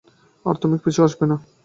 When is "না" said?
1.31-1.35